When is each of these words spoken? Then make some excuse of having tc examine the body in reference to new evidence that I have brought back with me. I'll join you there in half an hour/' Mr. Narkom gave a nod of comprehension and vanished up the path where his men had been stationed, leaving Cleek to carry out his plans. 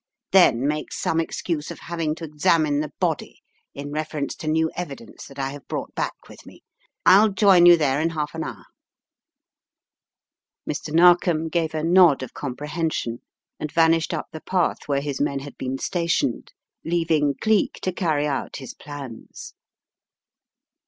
Then 0.31 0.67
make 0.67 0.91
some 0.91 1.19
excuse 1.19 1.69
of 1.69 1.77
having 1.81 2.15
tc 2.15 2.25
examine 2.25 2.79
the 2.79 2.91
body 2.99 3.43
in 3.75 3.91
reference 3.91 4.33
to 4.37 4.47
new 4.47 4.71
evidence 4.75 5.27
that 5.27 5.37
I 5.37 5.51
have 5.51 5.67
brought 5.67 5.93
back 5.93 6.27
with 6.27 6.43
me. 6.43 6.63
I'll 7.05 7.29
join 7.29 7.67
you 7.67 7.77
there 7.77 8.01
in 8.01 8.09
half 8.09 8.33
an 8.33 8.41
hour/' 8.41 8.65
Mr. 10.67 10.91
Narkom 10.91 11.49
gave 11.49 11.75
a 11.75 11.83
nod 11.83 12.23
of 12.23 12.33
comprehension 12.33 13.19
and 13.59 13.71
vanished 13.71 14.11
up 14.11 14.25
the 14.31 14.41
path 14.41 14.87
where 14.87 15.01
his 15.01 15.21
men 15.21 15.41
had 15.41 15.55
been 15.55 15.77
stationed, 15.77 16.51
leaving 16.83 17.35
Cleek 17.39 17.73
to 17.83 17.91
carry 17.93 18.25
out 18.25 18.55
his 18.55 18.73
plans. 18.73 19.53